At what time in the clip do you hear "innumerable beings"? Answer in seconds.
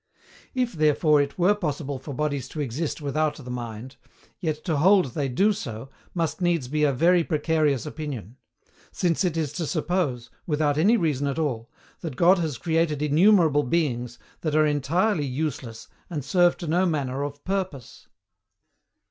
13.03-14.17